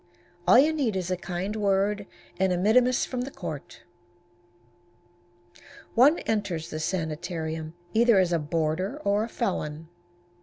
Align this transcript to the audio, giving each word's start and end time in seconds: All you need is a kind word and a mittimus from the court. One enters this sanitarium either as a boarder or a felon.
All 0.47 0.57
you 0.57 0.73
need 0.73 0.95
is 0.95 1.11
a 1.11 1.15
kind 1.15 1.55
word 1.55 2.07
and 2.39 2.51
a 2.51 2.57
mittimus 2.57 3.05
from 3.05 3.21
the 3.21 3.29
court. 3.29 3.83
One 5.93 6.17
enters 6.25 6.71
this 6.71 6.85
sanitarium 6.85 7.75
either 7.93 8.17
as 8.17 8.33
a 8.33 8.39
boarder 8.39 8.97
or 9.03 9.23
a 9.23 9.29
felon. 9.29 9.89